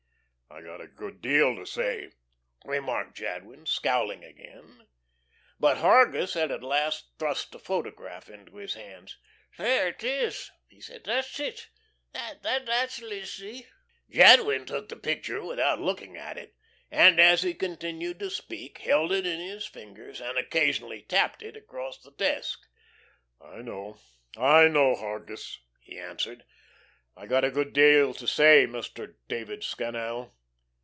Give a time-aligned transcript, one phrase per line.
[0.53, 2.11] "I got a good deal to say,"
[2.65, 4.85] remarked Jadwin, scowling again.
[5.61, 9.17] But Hargus had at last thrust a photograph into his hands.
[9.57, 11.05] "There it is," he said.
[11.05, 11.69] "That's it.
[12.13, 13.67] That's Lizzie."
[14.09, 16.53] Jadwin took the picture without looking at it,
[16.91, 21.55] and as he continued to speak, held it in his fingers, and occasionally tapped it
[21.55, 22.59] upon the desk.
[23.39, 23.99] "I know.
[24.35, 26.43] I know, Hargus," he answered.
[27.15, 29.15] "I got a good deal to say, Mr.
[29.29, 30.33] David Scannel.